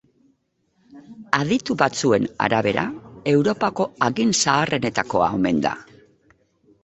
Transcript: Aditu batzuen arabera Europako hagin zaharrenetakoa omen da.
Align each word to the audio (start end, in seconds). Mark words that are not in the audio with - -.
Aditu 1.39 1.75
batzuen 1.81 2.23
arabera 2.45 2.85
Europako 3.33 3.87
hagin 4.07 4.33
zaharrenetakoa 4.45 5.31
omen 5.37 5.61
da. 5.67 5.75